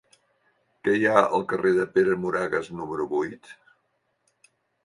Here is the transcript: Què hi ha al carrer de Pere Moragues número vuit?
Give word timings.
Què 0.87 0.95
hi 0.99 1.05
ha 1.09 1.19
al 1.39 1.45
carrer 1.51 1.75
de 1.77 1.85
Pere 1.97 2.17
Moragues 2.25 2.73
número 2.81 3.07
vuit? 3.15 3.55